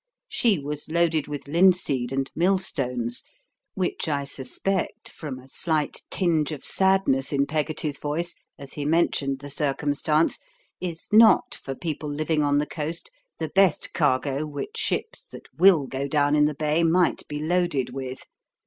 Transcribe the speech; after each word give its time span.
She 0.29 0.57
was 0.57 0.89
loaded 0.89 1.27
with 1.27 1.47
linseed 1.47 2.11
and 2.11 2.31
millstones, 2.35 3.23
which 3.75 4.07
I 4.09 4.23
suspect, 4.23 5.09
from 5.09 5.37
a 5.37 5.47
slight 5.47 5.99
tinge 6.09 6.51
of 6.51 6.65
sadness 6.65 7.31
in 7.31 7.45
Peggotty's 7.45 7.99
voice 7.99 8.33
as 8.57 8.73
he 8.73 8.83
mentioned 8.83 9.41
the 9.41 9.49
circumstance, 9.51 10.39
is 10.79 11.07
not 11.11 11.53
for 11.53 11.75
people 11.75 12.11
living 12.11 12.41
on 12.41 12.57
the 12.57 12.65
coast 12.65 13.11
the 13.37 13.49
best 13.49 13.93
cargo 13.93 14.43
which 14.47 14.75
ships 14.75 15.27
that 15.27 15.47
will 15.59 15.85
go 15.85 16.07
down 16.07 16.33
in 16.35 16.45
the 16.45 16.55
bay 16.55 16.81
might 16.81 17.21
be 17.27 17.37
loaded 17.37 17.91
with. 17.91 18.25